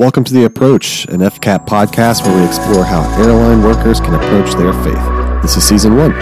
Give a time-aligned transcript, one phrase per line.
[0.00, 4.54] Welcome to The Approach, an FCAP podcast where we explore how airline workers can approach
[4.54, 5.42] their faith.
[5.42, 6.12] This is season one.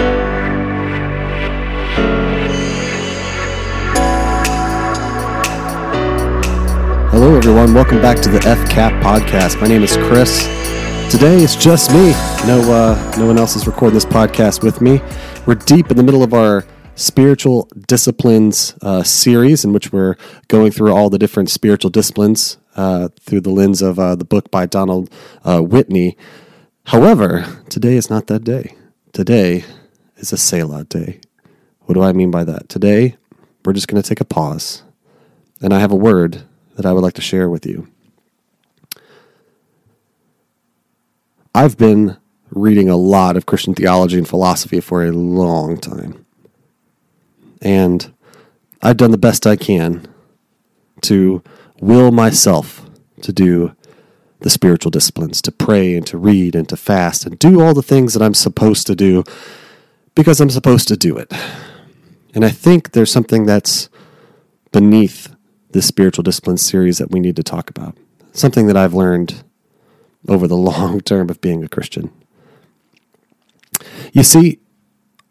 [7.10, 7.72] Hello, everyone.
[7.72, 9.60] Welcome back to the FCAP podcast.
[9.60, 10.42] My name is Chris.
[11.08, 12.10] Today it's just me.
[12.48, 15.00] No, uh, no one else is recording this podcast with me.
[15.46, 20.16] We're deep in the middle of our spiritual disciplines uh, series, in which we're
[20.48, 24.50] going through all the different spiritual disciplines uh, through the lens of uh, the book
[24.52, 25.10] by Donald
[25.44, 26.16] uh, Whitney.
[26.84, 28.76] However, today is not that day.
[29.12, 29.64] Today
[30.16, 31.20] is a Selah day.
[31.80, 32.68] What do I mean by that?
[32.68, 33.16] Today,
[33.64, 34.84] we're just going to take a pause,
[35.60, 36.44] and I have a word
[36.76, 37.88] that I would like to share with you.
[41.52, 42.16] I've been
[42.50, 46.24] reading a lot of Christian theology and philosophy for a long time.
[47.60, 48.14] And
[48.80, 50.06] I've done the best I can
[51.02, 51.42] to
[51.80, 52.88] will myself
[53.22, 53.74] to do
[54.40, 57.82] the spiritual disciplines, to pray and to read and to fast and do all the
[57.82, 59.24] things that I'm supposed to do
[60.14, 61.32] because I'm supposed to do it.
[62.34, 63.88] And I think there's something that's
[64.70, 65.34] beneath
[65.70, 67.96] this spiritual disciplines series that we need to talk about.
[68.32, 69.42] Something that I've learned
[70.28, 72.12] over the long term of being a Christian.
[74.12, 74.60] You see,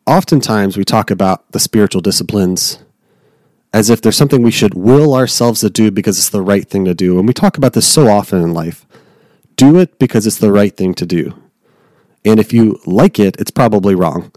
[0.05, 2.79] oftentimes we talk about the spiritual disciplines
[3.73, 6.85] as if there's something we should will ourselves to do because it's the right thing
[6.85, 7.19] to do.
[7.19, 8.85] And we talk about this so often in life.
[9.55, 11.33] Do it because it's the right thing to do.
[12.23, 14.31] And if you like it, it's probably wrong.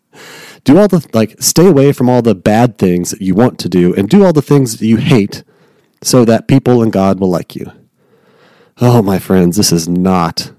[0.64, 3.68] do all the, like, stay away from all the bad things that you want to
[3.68, 5.44] do and do all the things that you hate
[6.02, 7.70] so that people and God will like you.
[8.80, 10.52] Oh, my friends, this is not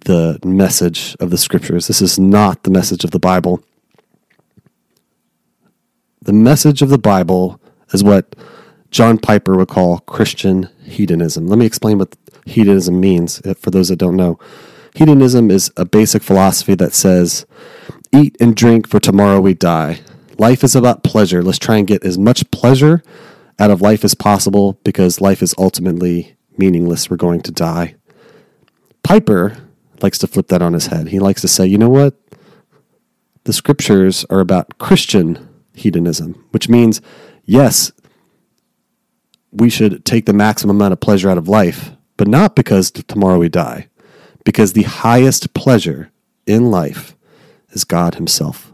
[0.00, 1.86] the message of the scriptures.
[1.86, 3.62] This is not the message of the Bible.
[6.24, 7.60] The message of the Bible
[7.92, 8.36] is what
[8.92, 11.48] John Piper would call Christian hedonism.
[11.48, 14.38] Let me explain what hedonism means for those that don't know.
[14.94, 17.44] Hedonism is a basic philosophy that says,
[18.12, 19.98] eat and drink for tomorrow we die.
[20.38, 21.42] Life is about pleasure.
[21.42, 23.02] Let's try and get as much pleasure
[23.58, 27.10] out of life as possible because life is ultimately meaningless.
[27.10, 27.96] We're going to die.
[29.02, 29.56] Piper
[30.02, 31.08] likes to flip that on his head.
[31.08, 32.14] He likes to say, you know what?
[33.42, 37.00] The scriptures are about Christian hedonism, which means,
[37.44, 37.92] yes,
[39.50, 43.38] we should take the maximum amount of pleasure out of life, but not because tomorrow
[43.38, 43.88] we die,
[44.44, 46.10] because the highest pleasure
[46.46, 47.14] in life
[47.70, 48.72] is God Himself.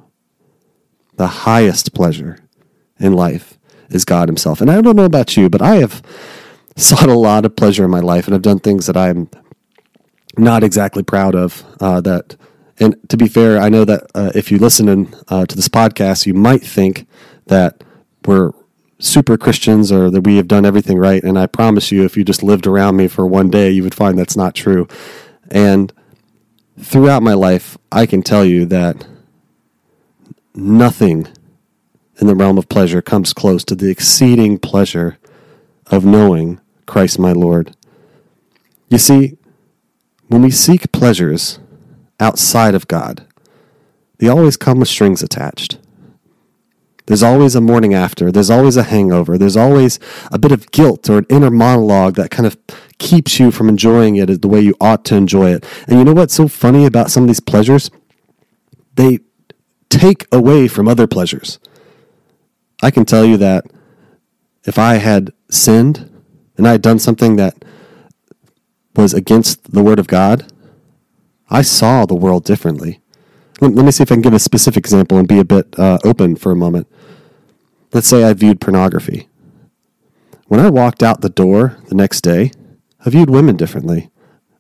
[1.17, 2.39] The highest pleasure
[2.99, 3.59] in life
[3.91, 4.61] is God Himself.
[4.61, 6.03] And I don't know about you, but I have
[6.77, 9.29] sought a lot of pleasure in my life and I've done things that I'm
[10.37, 11.65] not exactly proud of.
[11.81, 12.37] Uh, that,
[12.81, 15.69] and to be fair, I know that uh, if you listen in, uh, to this
[15.69, 17.07] podcast, you might think
[17.47, 17.83] that
[18.25, 18.53] we're
[18.99, 21.23] super Christians or that we have done everything right.
[21.23, 23.95] And I promise you, if you just lived around me for one day, you would
[23.95, 24.87] find that's not true.
[25.51, 25.93] And
[26.79, 29.07] throughout my life, I can tell you that
[30.55, 31.29] nothing
[32.21, 35.19] in the realm of pleasure comes close to the exceeding pleasure
[35.87, 37.77] of knowing Christ my Lord.
[38.89, 39.37] You see,
[40.27, 41.61] when we seek pleasures
[42.21, 43.27] outside of God,
[44.19, 45.79] they always come with strings attached.
[47.07, 48.31] There's always a morning after.
[48.31, 49.39] There's always a hangover.
[49.39, 49.99] There's always
[50.31, 52.59] a bit of guilt or an inner monologue that kind of
[52.99, 55.65] keeps you from enjoying it the way you ought to enjoy it.
[55.87, 57.91] And you know what's so funny about some of these pleasures?
[58.97, 59.21] They
[59.89, 61.59] take away from other pleasures.
[62.83, 63.65] I can tell you that
[64.65, 66.11] if I had sinned
[66.59, 67.65] and I had done something that
[68.97, 70.53] was against the Word of God,
[71.51, 73.01] I saw the world differently.
[73.61, 75.79] Let, let me see if I can give a specific example and be a bit
[75.79, 76.87] uh, open for a moment.
[77.93, 79.29] Let's say I viewed pornography.
[80.47, 82.53] When I walked out the door the next day,
[83.05, 84.11] I viewed women differently.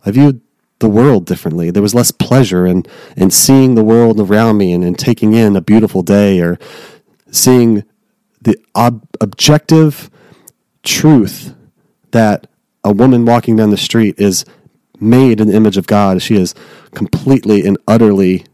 [0.04, 0.41] I viewed
[0.78, 1.71] the world differently.
[1.71, 2.84] There was less pleasure in,
[3.16, 6.59] in seeing the world around me and, and taking in a beautiful day or
[7.31, 7.84] seeing
[8.41, 10.10] the ob- objective
[10.82, 11.55] truth
[12.12, 12.47] that
[12.84, 14.44] a woman walking down the street is
[15.00, 16.23] made in the image of God.
[16.23, 16.55] She is
[16.93, 18.45] completely and utterly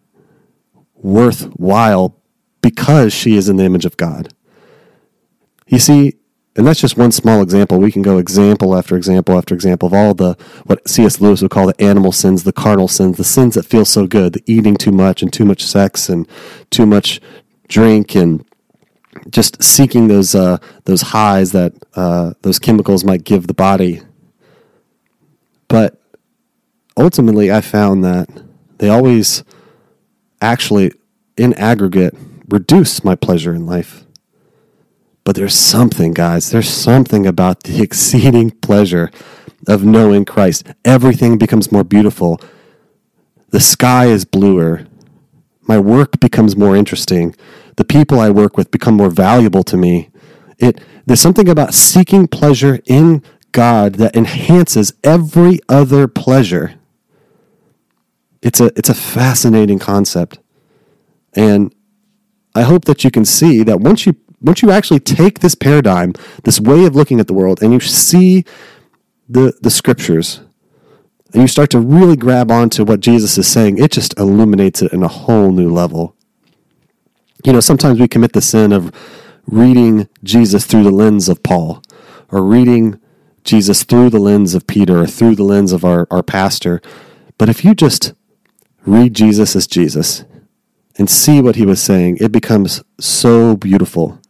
[0.94, 2.16] worthwhile
[2.60, 4.32] because she is in the image of God.
[5.66, 6.14] You see,
[6.56, 7.78] and that's just one small example.
[7.78, 11.20] We can go example after example after example of all the what C.S.
[11.20, 14.34] Lewis would call the animal sins, the carnal sins, the sins that feel so good,
[14.34, 16.28] the eating too much and too much sex and
[16.70, 17.20] too much
[17.68, 18.44] drink and
[19.30, 24.00] just seeking those uh, those highs that uh, those chemicals might give the body
[25.68, 26.00] but
[26.96, 28.28] ultimately, I found that
[28.78, 29.44] they always
[30.40, 30.92] actually,
[31.36, 32.14] in aggregate,
[32.48, 34.04] reduce my pleasure in life.
[35.24, 39.10] But there's something, guys, there's something about the exceeding pleasure
[39.66, 40.66] of knowing Christ.
[40.84, 42.40] Everything becomes more beautiful.
[43.50, 44.86] The sky is bluer.
[45.62, 47.34] My work becomes more interesting.
[47.76, 50.10] The people I work with become more valuable to me.
[50.58, 56.74] It there's something about seeking pleasure in God that enhances every other pleasure.
[58.44, 60.38] It's a it's a fascinating concept.
[61.32, 61.74] And
[62.54, 66.12] I hope that you can see that once you once you actually take this paradigm,
[66.44, 68.44] this way of looking at the world, and you see
[69.28, 70.42] the the scriptures,
[71.32, 74.92] and you start to really grab onto what Jesus is saying, it just illuminates it
[74.92, 76.14] in a whole new level.
[77.44, 78.92] You know, sometimes we commit the sin of
[79.46, 81.82] reading Jesus through the lens of Paul,
[82.30, 83.00] or reading
[83.42, 86.82] Jesus through the lens of Peter, or through the lens of our, our pastor.
[87.38, 88.12] But if you just
[88.86, 90.24] read Jesus as Jesus
[90.96, 94.20] and see what he was saying, it becomes so beautiful.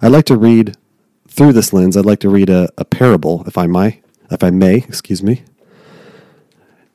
[0.00, 0.76] I'd like to read
[1.28, 1.96] through this lens.
[1.96, 4.00] I'd like to read a, a parable, if I may.
[4.30, 5.42] If I may, excuse me.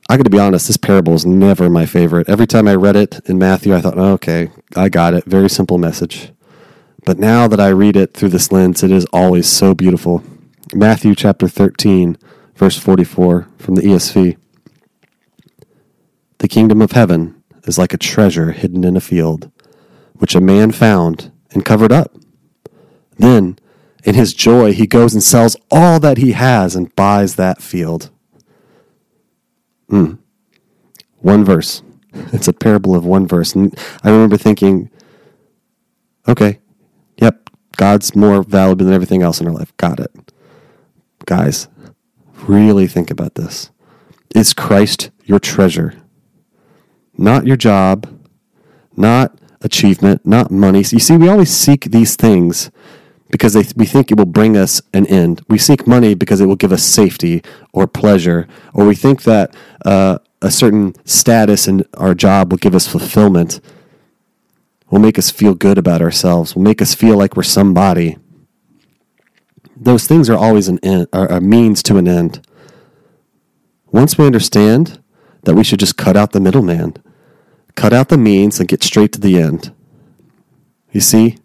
[0.08, 0.66] I got to be honest.
[0.68, 2.28] This parable is never my favorite.
[2.28, 5.24] Every time I read it in Matthew, I thought, oh, "Okay, I got it.
[5.26, 6.32] Very simple message."
[7.04, 10.22] But now that I read it through this lens, it is always so beautiful.
[10.74, 12.16] Matthew chapter thirteen,
[12.54, 14.36] verse forty-four from the ESV.
[16.38, 19.50] The kingdom of heaven is like a treasure hidden in a field,
[20.14, 22.14] which a man found and covered up.
[23.16, 23.58] Then,
[24.04, 28.10] in his joy, he goes and sells all that he has and buys that field.
[29.88, 30.14] Hmm.
[31.18, 31.82] One verse.
[32.32, 33.54] It's a parable of one verse.
[33.54, 34.90] And I remember thinking,
[36.26, 36.58] okay,
[37.18, 39.76] yep, God's more valuable than everything else in our life.
[39.76, 40.32] Got it.
[41.26, 41.68] Guys,
[42.46, 43.70] really think about this.
[44.34, 45.94] Is Christ your treasure?
[47.18, 48.08] Not your job,
[48.96, 50.78] not achievement, not money.
[50.78, 52.70] You see, we always seek these things
[53.30, 55.42] because they, we think it will bring us an end.
[55.48, 57.42] We seek money because it will give us safety
[57.72, 59.54] or pleasure, or we think that
[59.84, 63.60] uh, a certain status in our job will give us fulfillment,
[64.90, 68.16] will make us feel good about ourselves, will make us feel like we're somebody.
[69.76, 72.46] Those things are always an end, are a means to an end.
[73.90, 75.02] Once we understand
[75.44, 76.94] that we should just cut out the middleman,
[77.78, 79.72] cut out the means, and get straight to the end.
[80.90, 81.38] You see?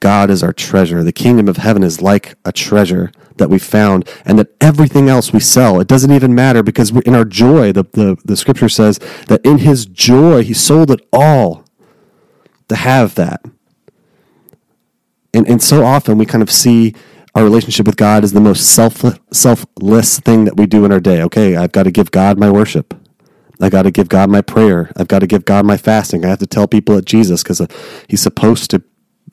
[0.00, 1.04] God is our treasure.
[1.04, 5.34] The kingdom of heaven is like a treasure that we found, and that everything else
[5.34, 8.98] we sell, it doesn't even matter because in our joy, the, the, the scripture says
[9.28, 11.64] that in his joy, he sold it all
[12.68, 13.44] to have that.
[15.34, 16.94] And, and so often we kind of see
[17.34, 21.00] our relationship with God as the most self, selfless thing that we do in our
[21.00, 21.22] day.
[21.24, 22.94] Okay, I've got to give God my worship.
[23.60, 24.92] I got to give God my prayer.
[24.96, 26.24] I've got to give God my fasting.
[26.24, 27.66] I have to tell people at Jesus because uh,
[28.08, 28.82] he's supposed to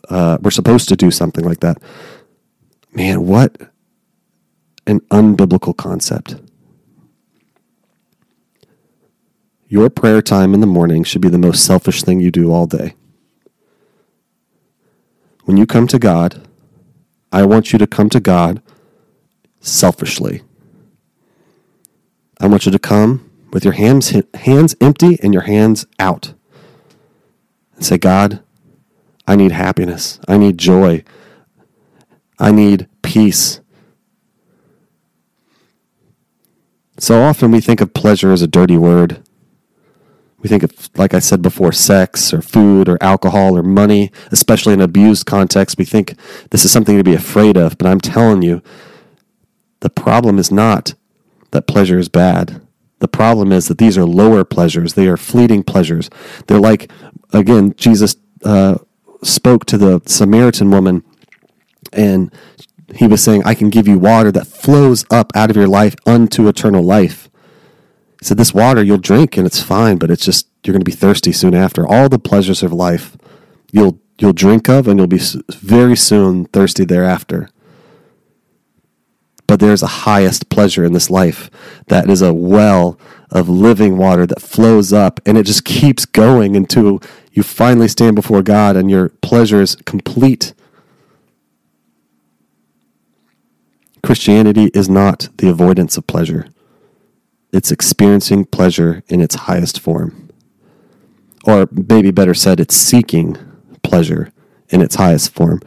[0.10, 1.82] uh, we're supposed to do something like that.
[2.94, 3.58] Man, what
[4.86, 6.36] an unbiblical concept.
[9.68, 12.68] Your prayer time in the morning should be the most selfish thing you do all
[12.68, 12.94] day.
[15.46, 16.48] When you come to God,
[17.32, 18.62] I want you to come to God
[19.60, 20.44] selfishly.
[22.40, 26.34] I want you to come with your hands, hands empty and your hands out
[27.76, 28.42] and say, God,
[29.28, 30.20] I need happiness.
[30.28, 31.04] I need joy.
[32.40, 33.62] I need peace.
[36.98, 39.24] So often we think of pleasure as a dirty word.
[40.40, 44.74] We think of, like I said before, sex or food or alcohol or money, especially
[44.74, 45.78] in an abused context.
[45.78, 46.16] We think
[46.50, 47.78] this is something to be afraid of.
[47.78, 48.62] But I'm telling you,
[49.82, 50.96] the problem is not
[51.52, 52.62] that pleasure is bad.
[53.04, 54.94] The problem is that these are lower pleasures.
[54.94, 56.10] They are fleeting pleasures.
[56.48, 56.90] They're like,
[57.34, 58.78] again, Jesus uh,
[59.22, 61.04] spoke to the Samaritan woman
[61.92, 62.34] and
[62.96, 65.96] he was saying, I can give you water that flows up out of your life
[66.06, 67.30] unto eternal life.
[68.22, 70.90] He said, This water you'll drink and it's fine, but it's just, you're going to
[70.90, 71.86] be thirsty soon after.
[71.86, 73.18] All the pleasures of life
[73.74, 75.20] you'll, you'll drink of and you'll be
[75.50, 77.50] very soon thirsty thereafter.
[79.48, 81.50] But there's a highest pleasure in this life
[81.88, 86.56] that is a well of living water that flows up and it just keeps going
[86.56, 90.54] until you finally stand before God and your pleasure is complete.
[94.04, 96.48] Christianity is not the avoidance of pleasure.
[97.52, 100.30] It's experiencing pleasure in its highest form.
[101.46, 103.38] Or maybe better said, it's seeking
[103.84, 104.32] pleasure
[104.70, 105.62] in its highest form.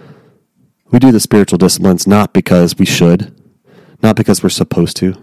[0.91, 3.35] We do the spiritual disciplines not because we should,
[4.03, 5.15] not because we're supposed to,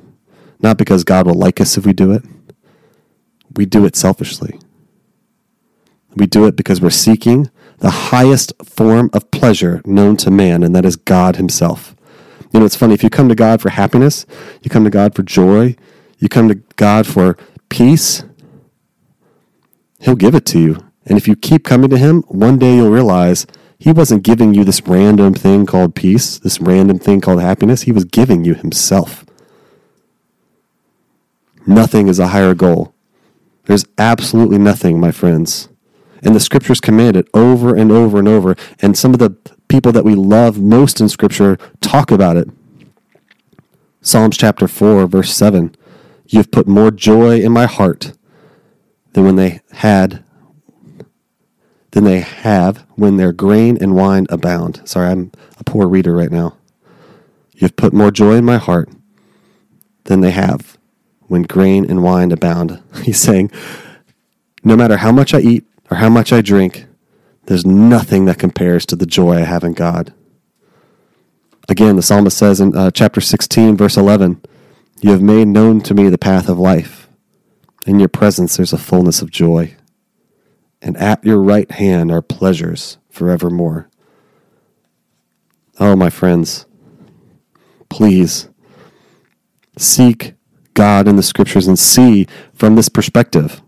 [0.59, 2.23] not because God will like us if we do it.
[3.55, 4.59] We do it selfishly.
[6.15, 7.49] We do it because we're seeking
[7.79, 11.95] the highest form of pleasure known to man, and that is God Himself.
[12.51, 14.25] You know, it's funny, if you come to God for happiness,
[14.61, 15.75] you come to God for joy,
[16.19, 17.37] you come to God for
[17.69, 18.23] peace,
[19.99, 20.77] He'll give it to you.
[21.05, 23.47] And if you keep coming to Him, one day you'll realize
[23.83, 27.81] He wasn't giving you this random thing called peace, this random thing called happiness.
[27.81, 29.25] He was giving you Himself.
[31.67, 32.93] Nothing is a higher goal.
[33.65, 35.67] There's absolutely nothing, my friends.
[36.21, 38.55] And the scriptures command it over and over and over.
[38.81, 39.31] And some of the
[39.67, 42.47] people that we love most in scripture talk about it.
[43.99, 45.75] Psalms chapter 4, verse 7.
[46.29, 48.13] You have put more joy in my heart
[49.11, 50.23] than when they had
[51.93, 54.81] than they have when their grain and wine abound.
[54.83, 56.57] Sorry, I'm a poor reader right now.
[57.53, 58.89] You have put more joy in my heart
[60.05, 60.77] than they have
[61.27, 62.81] when grain and wine abound.
[63.03, 63.51] He's saying,
[64.63, 66.85] no matter how much I eat or how much I drink,
[67.45, 70.13] there's nothing that compares to the joy I have in God.
[71.69, 74.41] Again, the psalmist says in uh, chapter 16, verse 11,
[75.01, 77.07] You have made known to me the path of life.
[77.85, 79.75] In your presence there's a fullness of joy,
[80.83, 83.89] and at your right hand are pleasures forevermore.
[85.79, 86.65] Oh, my friends,
[87.89, 88.49] please
[89.77, 90.35] seek
[90.73, 93.61] God in the scriptures and see from this perspective.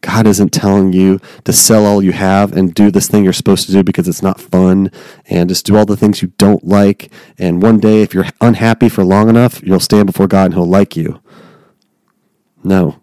[0.00, 3.66] God isn't telling you to sell all you have and do this thing you're supposed
[3.66, 4.90] to do because it's not fun
[5.26, 7.10] and just do all the things you don't like.
[7.38, 10.66] And one day, if you're unhappy for long enough, you'll stand before God and He'll
[10.66, 11.20] like you.
[12.62, 13.00] No.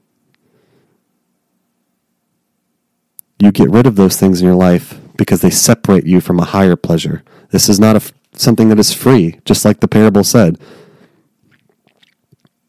[3.44, 6.46] You get rid of those things in your life because they separate you from a
[6.46, 7.26] higher pleasure.
[7.50, 10.58] This is not a, something that is free, just like the parable said.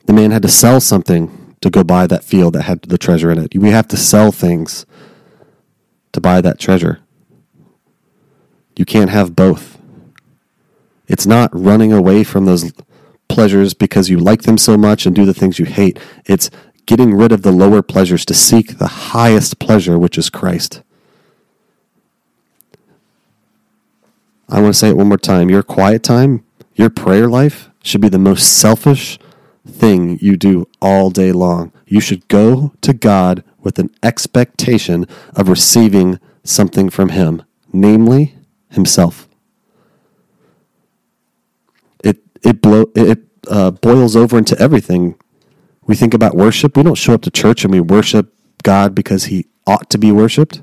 [0.07, 3.31] The man had to sell something to go buy that field that had the treasure
[3.31, 3.57] in it.
[3.57, 4.85] We have to sell things
[6.11, 6.99] to buy that treasure.
[8.76, 9.78] You can't have both.
[11.07, 12.73] It's not running away from those
[13.28, 16.00] pleasures because you like them so much and do the things you hate.
[16.26, 16.50] It's
[16.87, 20.83] getting rid of the lower pleasures to seek the highest pleasure, which is Christ.
[24.49, 25.49] I want to say it one more time.
[25.49, 29.19] Your quiet time, your prayer life should be the most selfish,
[29.67, 31.73] thing you do all day long.
[31.87, 38.37] You should go to God with an expectation of receiving something from Him, namely
[38.71, 39.29] Himself.
[42.03, 45.17] It it blow it uh, boils over into everything.
[45.87, 46.76] We think about worship.
[46.76, 50.11] We don't show up to church and we worship God because He ought to be
[50.12, 50.62] worshipped.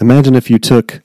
[0.00, 1.02] Imagine if you took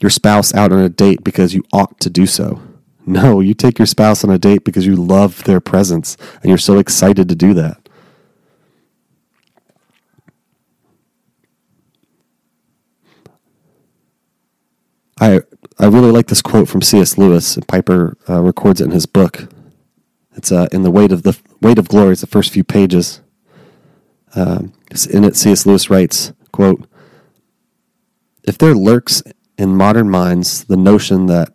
[0.00, 2.60] your spouse out on a date because you ought to do so.
[3.04, 6.58] No, you take your spouse on a date because you love their presence and you're
[6.58, 7.78] so excited to do that.
[15.20, 15.40] I
[15.78, 17.16] I really like this quote from C.S.
[17.18, 17.58] Lewis.
[17.66, 19.48] Piper uh, records it in his book.
[20.34, 22.12] It's uh, in the weight of the weight of glory.
[22.12, 23.20] is the first few pages.
[24.34, 24.64] Uh,
[25.10, 25.66] in it, C.S.
[25.66, 26.86] Lewis writes, "quote
[28.44, 29.22] If there lurks
[29.56, 31.52] in modern minds the notion that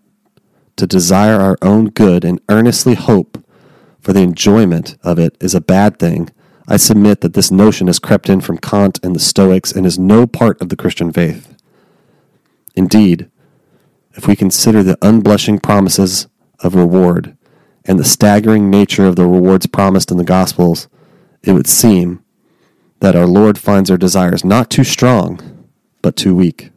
[0.75, 3.43] to desire our own good and earnestly hope
[3.99, 6.29] for the enjoyment of it is a bad thing,
[6.67, 9.97] I submit that this notion has crept in from Kant and the Stoics and is
[9.97, 11.55] no part of the Christian faith.
[12.75, 13.29] Indeed,
[14.13, 16.27] if we consider the unblushing promises
[16.59, 17.36] of reward
[17.87, 20.87] and the staggering nature of the rewards promised in the Gospels,
[21.41, 22.23] it would seem
[22.99, 25.67] that our Lord finds our desires not too strong,
[26.01, 26.71] but too weak.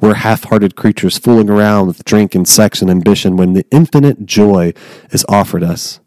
[0.00, 4.26] We're half hearted creatures fooling around with drink and sex and ambition when the infinite
[4.26, 4.72] joy
[5.10, 5.98] is offered us.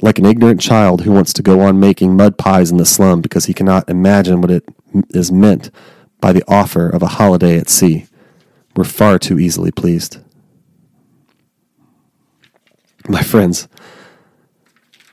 [0.00, 3.20] Like an ignorant child who wants to go on making mud pies in the slum
[3.20, 4.64] because he cannot imagine what it
[5.10, 5.70] is meant
[6.20, 8.06] by the offer of a holiday at sea.
[8.74, 10.18] We're far too easily pleased.
[13.06, 13.68] My friends,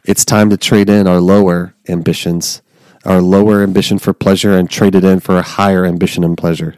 [0.06, 2.62] it's time to trade in our lower ambitions,
[3.04, 6.76] our lower ambition for pleasure, and trade it in for a higher ambition and pleasure.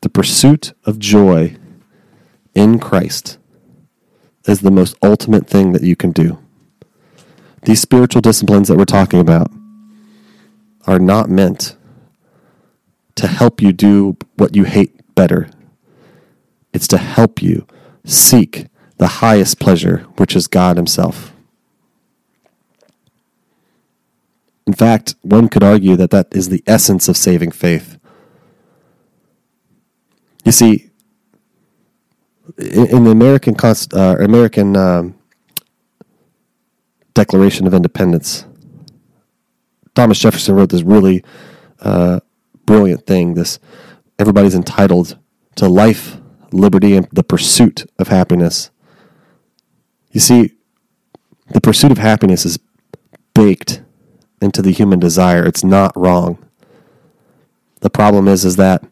[0.00, 1.56] The pursuit of joy
[2.54, 3.38] in Christ
[4.46, 6.38] is the most ultimate thing that you can do.
[7.62, 9.50] These spiritual disciplines that we're talking about
[10.86, 11.76] are not meant
[13.16, 15.48] to help you do what you hate better.
[16.74, 17.66] It's to help you
[18.04, 18.66] seek
[18.98, 21.32] the highest pleasure, which is God Himself.
[24.66, 27.98] In fact, one could argue that that is the essence of saving faith.
[30.44, 30.90] You see,
[32.58, 35.14] in, the American uh, American um,
[37.14, 38.46] Declaration of Independence,
[39.94, 41.24] Thomas Jefferson wrote this really
[41.80, 42.20] uh,
[42.66, 43.34] brilliant thing.
[43.34, 43.58] This
[44.18, 45.18] everybody's entitled
[45.56, 46.18] to life,
[46.54, 48.70] liberty, and the pursuit of happiness.
[50.12, 50.52] You see,
[51.50, 52.58] the pursuit of happiness is
[53.34, 53.82] baked
[54.40, 55.44] into the human desire.
[55.44, 56.38] It's not wrong.
[57.80, 58.84] The problem is, is that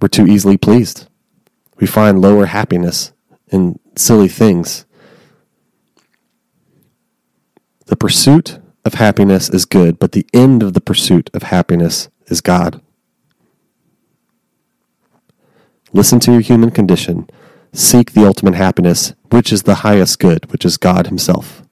[0.00, 1.08] we're too easily pleased.
[1.78, 3.12] We find lower happiness
[3.48, 4.84] in silly things.
[7.86, 12.40] The pursuit of happiness is good, but the end of the pursuit of happiness is
[12.40, 12.81] God.
[15.92, 17.28] Listen to your human condition.
[17.72, 21.62] Seek the ultimate happiness, which is the highest good, which is God Himself.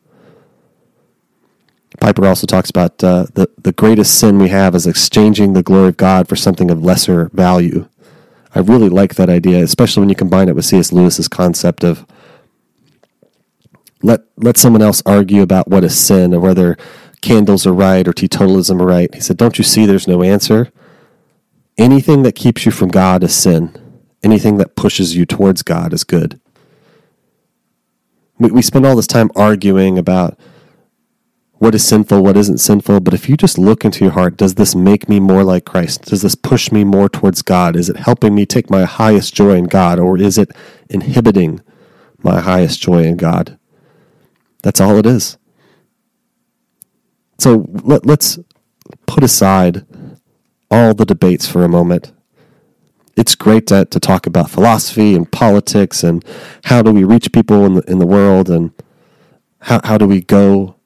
[2.00, 5.88] Piper also talks about uh, the, the greatest sin we have is exchanging the glory
[5.88, 7.88] of God for something of lesser value.
[8.54, 10.92] I really like that idea, especially when you combine it with C.S.
[10.92, 12.06] Lewis's concept of
[14.02, 16.76] let let someone else argue about what is sin or whether
[17.20, 19.14] candles are right or teetotalism are right.
[19.14, 20.72] He said, Don't you see there's no answer?
[21.76, 23.79] Anything that keeps you from God is sin.
[24.22, 26.40] Anything that pushes you towards God is good.
[28.38, 30.38] We, we spend all this time arguing about
[31.60, 34.54] what is sinful, what isn't sinful, but if you just look into your heart, does
[34.54, 36.06] this make me more like Christ?
[36.06, 37.76] Does this push me more towards God?
[37.76, 40.50] Is it helping me take my highest joy in God, or is it
[40.88, 41.60] inhibiting
[42.22, 43.58] my highest joy in God?
[44.62, 45.36] That's all it is.
[47.38, 48.38] So let, let's
[49.06, 49.84] put aside
[50.70, 52.12] all the debates for a moment.
[53.20, 56.24] It's great to, to talk about philosophy and politics and
[56.64, 58.72] how do we reach people in the, in the world and
[59.60, 60.76] how, how do we go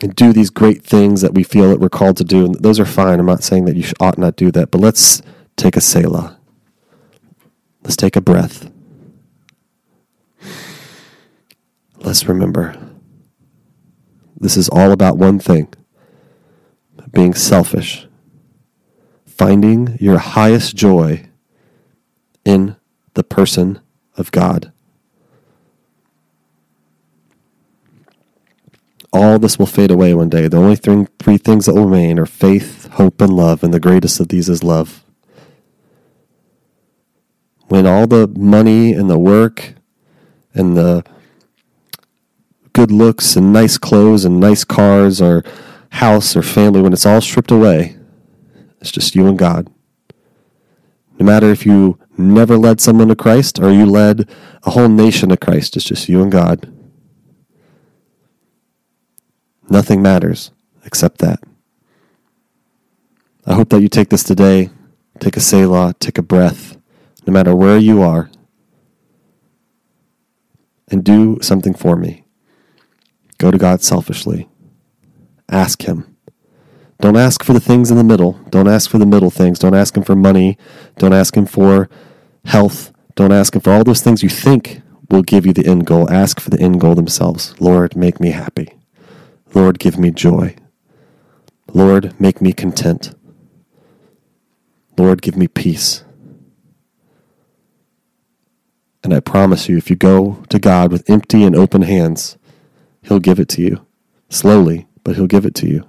[0.00, 2.44] and do these great things that we feel that we're called to do.
[2.44, 3.20] And those are fine.
[3.20, 5.22] I'm not saying that you ought not do that, but let's
[5.56, 6.36] take a Selah.
[7.84, 8.70] Let's take a breath.
[11.98, 12.76] Let's remember
[14.38, 15.72] this is all about one thing
[17.12, 18.08] being selfish,
[19.36, 21.26] finding your highest joy
[22.44, 22.76] in
[23.14, 23.80] the person
[24.16, 24.72] of God.
[29.12, 30.48] All this will fade away one day.
[30.48, 33.80] The only th- three things that will remain are faith, hope, and love, and the
[33.80, 35.04] greatest of these is love.
[37.68, 39.74] When all the money and the work
[40.52, 41.04] and the
[42.72, 45.44] good looks and nice clothes and nice cars or
[45.90, 47.96] house or family, when it's all stripped away,
[48.84, 49.72] it's just you and God.
[51.18, 54.28] No matter if you never led someone to Christ or you led
[54.62, 56.70] a whole nation to Christ, it's just you and God.
[59.70, 60.50] Nothing matters
[60.84, 61.40] except that.
[63.46, 64.68] I hope that you take this today,
[65.18, 66.76] take a Selah, take a breath,
[67.26, 68.30] no matter where you are,
[70.88, 72.26] and do something for me.
[73.38, 74.46] Go to God selfishly.
[75.48, 76.13] Ask Him.
[77.04, 78.32] Don't ask for the things in the middle.
[78.48, 79.58] Don't ask for the middle things.
[79.58, 80.56] Don't ask Him for money.
[80.96, 81.90] Don't ask Him for
[82.46, 82.92] health.
[83.14, 86.10] Don't ask Him for all those things you think will give you the end goal.
[86.10, 87.54] Ask for the end goal themselves.
[87.60, 88.78] Lord, make me happy.
[89.52, 90.56] Lord, give me joy.
[91.74, 93.14] Lord, make me content.
[94.96, 96.04] Lord, give me peace.
[99.02, 102.38] And I promise you, if you go to God with empty and open hands,
[103.02, 103.84] He'll give it to you.
[104.30, 105.86] Slowly, but He'll give it to you.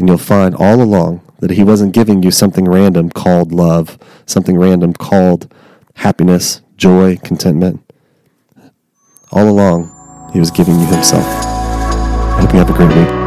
[0.00, 4.56] And you'll find all along that He wasn't giving you something random called love, something
[4.56, 5.52] random called
[5.94, 7.84] happiness, joy, contentment.
[9.30, 11.26] All along, He was giving you Himself.
[11.26, 13.19] I hope you have a great week.